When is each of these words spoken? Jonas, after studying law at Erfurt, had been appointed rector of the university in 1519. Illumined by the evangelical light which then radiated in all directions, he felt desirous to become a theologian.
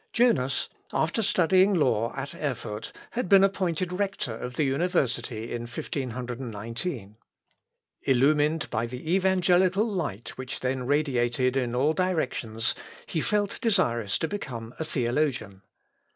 Jonas, 0.13 0.67
after 0.91 1.21
studying 1.21 1.75
law 1.75 2.11
at 2.15 2.33
Erfurt, 2.33 2.91
had 3.11 3.29
been 3.29 3.43
appointed 3.43 3.91
rector 3.93 4.35
of 4.35 4.55
the 4.55 4.63
university 4.63 5.51
in 5.53 5.61
1519. 5.67 7.17
Illumined 8.01 8.67
by 8.71 8.87
the 8.87 9.13
evangelical 9.13 9.85
light 9.87 10.29
which 10.39 10.61
then 10.61 10.87
radiated 10.87 11.55
in 11.55 11.75
all 11.75 11.93
directions, 11.93 12.73
he 13.05 13.21
felt 13.21 13.61
desirous 13.61 14.17
to 14.17 14.27
become 14.27 14.73
a 14.79 14.83
theologian. 14.83 15.61